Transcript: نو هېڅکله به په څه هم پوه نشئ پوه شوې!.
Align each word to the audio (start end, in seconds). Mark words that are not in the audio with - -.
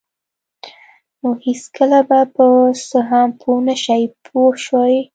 نو 1.21 1.29
هېڅکله 1.45 1.99
به 2.07 2.19
په 2.35 2.45
څه 2.87 2.99
هم 3.09 3.29
پوه 3.39 3.59
نشئ 3.67 4.03
پوه 4.25 4.51
شوې!. 4.65 4.99